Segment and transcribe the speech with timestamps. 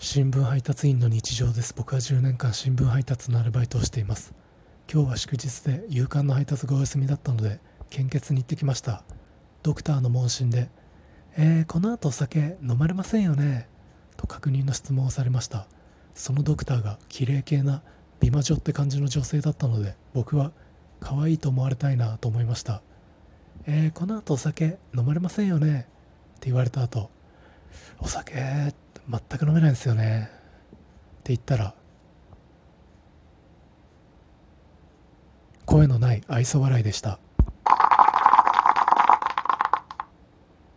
[0.00, 1.74] 新聞配達員の日常です。
[1.76, 4.32] 僕は10年間新聞配達のアルバイトをしています。
[4.90, 7.58] 今日は祝日で夕刊の配達がお休みだったので
[7.90, 9.02] 献血に行ってきました。
[9.64, 10.70] ドクターの問診で
[11.36, 13.68] 「えー、この後お酒飲まれませんよね?」
[14.16, 15.66] と確認の質問をされました。
[16.14, 17.82] そのドクターが綺麗系な
[18.20, 20.52] 美魔女って感じの女性だったので僕は
[21.00, 22.82] 可愛いと思われたいなと思いました
[23.66, 25.80] えー、この後お酒飲まれませんよね？
[26.36, 27.10] って言われた後
[27.98, 30.30] お酒全く飲めないんですよね。
[30.30, 31.74] って言ったら
[35.64, 37.18] 声のない愛想笑いでした。